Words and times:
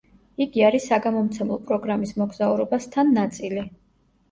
იგი 0.45 0.63
არის 0.69 0.87
საგამომცემლო 0.91 1.59
პროგრამის 1.69 2.15
„მოგზაურობა 2.23 2.83
სთან“ 2.89 3.15
ნაწილი. 3.21 3.71